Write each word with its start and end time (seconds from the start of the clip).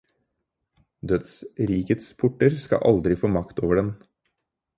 Dødsrikets 1.11 2.07
porter 2.23 2.57
skal 2.65 2.83
aldri 2.93 3.15
få 3.25 3.33
makt 3.37 3.63
over 3.69 3.81
den. 3.83 3.93